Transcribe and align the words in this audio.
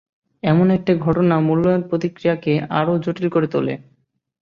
এমন 0.43 0.67
ঘটনা 0.99 1.35
মূল্যায়ন 1.39 1.81
প্রক্রিয়াকে 1.89 2.53
আরও 2.69 2.93
জটিল 2.97 3.27
করে 3.29 3.47
তোলে। 3.47 3.73